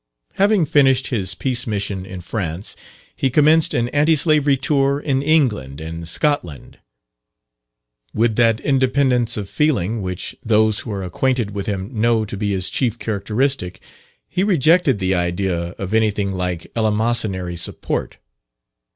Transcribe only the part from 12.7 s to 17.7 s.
chief characteristic, he rejected the idea of anything like eleemosynary